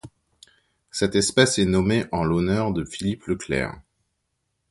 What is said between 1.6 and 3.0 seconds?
nommée en l'honneur de